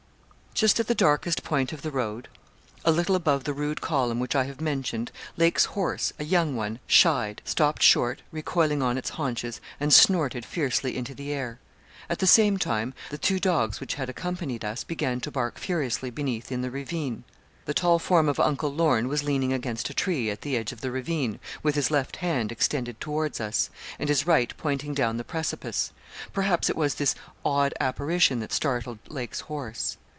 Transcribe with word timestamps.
Just 0.53 0.79
at 0.79 0.85
the 0.87 0.93
darkest 0.93 1.43
point 1.43 1.73
of 1.73 1.81
the 1.81 1.89
road, 1.89 2.27
a 2.85 2.91
little 2.91 3.15
above 3.15 3.45
the 3.45 3.53
rude 3.53 3.79
column 3.81 4.19
which 4.19 4.35
I 4.35 4.43
have 4.43 4.61
mentioned, 4.61 5.11
Lake's 5.35 5.65
horse, 5.65 6.13
a 6.19 6.23
young 6.23 6.55
one, 6.55 6.77
shied, 6.85 7.41
stopped 7.45 7.81
short, 7.81 8.21
recoiling 8.31 8.79
on 8.83 8.95
its 8.95 9.11
haunches, 9.11 9.59
and 9.79 9.91
snorted 9.91 10.45
fiercely 10.45 10.95
into 10.95 11.15
the 11.15 11.31
air. 11.33 11.57
At 12.11 12.19
the 12.19 12.27
same 12.27 12.57
time, 12.59 12.93
the 13.09 13.17
two 13.17 13.39
dogs 13.39 13.79
which 13.79 13.95
had 13.95 14.07
accompanied 14.07 14.63
us 14.63 14.83
began 14.83 15.19
to 15.21 15.31
bark 15.31 15.57
furiously 15.57 16.11
beneath 16.11 16.51
in 16.51 16.61
the 16.61 16.69
ravine. 16.69 17.23
The 17.65 17.73
tall 17.73 17.97
form 17.97 18.29
of 18.29 18.39
Uncle 18.39 18.71
Lorne 18.73 19.07
was 19.07 19.23
leaning 19.23 19.53
against 19.53 19.89
a 19.89 19.95
tree 19.95 20.29
at 20.29 20.41
the 20.41 20.55
edge 20.57 20.71
of 20.73 20.81
the 20.81 20.91
ravine, 20.91 21.39
with 21.63 21.73
his 21.73 21.89
left 21.89 22.17
hand 22.17 22.51
extended 22.51 22.99
towards 23.01 23.39
us, 23.41 23.71
and 23.97 24.09
his 24.09 24.27
right 24.27 24.53
pointing 24.57 24.93
down 24.93 25.17
the 25.17 25.23
precipice. 25.23 25.91
Perhaps 26.33 26.69
it 26.69 26.75
was 26.75 26.95
this 26.95 27.15
odd 27.43 27.73
apparition 27.79 28.41
that 28.41 28.51
startled 28.53 28.99
Lake's 29.09 29.39
horse. 29.39 29.97